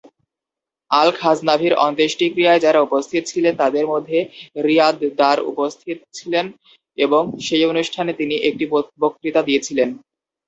[0.91, 4.17] আল-খাজনাভির অন্ত্যেষ্টিক্রিয়ায় যারা উপস্থিত ছিলেন তাদের মধ্যে
[4.63, 6.45] রিয়াদ দার উপস্থিত ছিলেন
[6.97, 8.65] এবং সেই অনুষ্ঠানে তিনি একটি
[9.01, 9.89] বক্তৃতা দিয়েছিলেন।